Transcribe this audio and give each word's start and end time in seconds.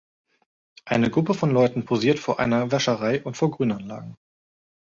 Eine 0.83 1.11
Gruppe 1.11 1.35
von 1.35 1.51
Leuten 1.51 1.85
posiert 1.85 2.17
vor 2.17 2.39
einer 2.39 2.71
Wäscherei 2.71 3.21
und 3.23 3.37
vor 3.37 3.51
Grünanlagen. 3.51 4.17